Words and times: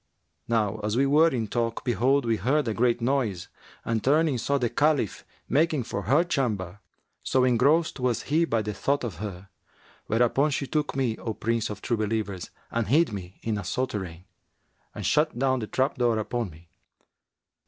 Now 0.47 0.79
as 0.79 0.97
we 0.97 1.05
were 1.05 1.29
in 1.29 1.47
talk, 1.47 1.85
behold, 1.85 2.25
we 2.25 2.37
heard 2.37 2.67
a 2.67 2.73
great 2.73 3.01
noise 3.01 3.49
and 3.85 4.03
turning, 4.03 4.39
saw 4.39 4.57
the 4.57 4.67
Caliph 4.67 5.23
making 5.47 5.83
for 5.83 6.01
her 6.01 6.23
chamber, 6.23 6.79
so 7.21 7.43
engrossed 7.43 7.99
was 7.99 8.23
he 8.23 8.43
by 8.45 8.63
the 8.63 8.73
thought 8.73 9.03
of 9.03 9.17
her; 9.17 9.49
whereupon 10.07 10.49
she 10.49 10.65
took 10.65 10.95
me, 10.95 11.17
O 11.19 11.35
Prince 11.35 11.69
of 11.69 11.83
True 11.83 11.97
Believers 11.97 12.49
and 12.71 12.87
hid 12.87 13.13
me 13.13 13.39
in 13.43 13.59
a 13.59 13.61
souterrain[FN#362] 13.61 14.23
and 14.95 15.05
shut 15.05 15.37
down 15.37 15.59
the 15.59 15.67
trap 15.67 15.99
door 15.99 16.17
upon 16.17 16.49
me. 16.49 16.71